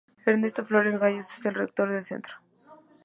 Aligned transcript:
Ernesto 0.25 0.65
Flores 0.65 0.99
Gallo 0.99 1.19
es 1.19 1.45
el 1.45 1.53
rector 1.53 1.91
del 1.91 2.01
Centro. 2.03 2.33